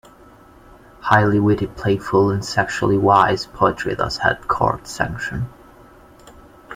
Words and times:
Highly 1.01 1.39
witty, 1.39 1.67
playful, 1.67 2.31
and 2.31 2.43
sexually 2.43 2.97
wise 2.97 3.45
poetry 3.45 3.93
thus 3.93 4.17
had 4.17 4.47
court 4.47 4.87
sanction. 4.87 5.47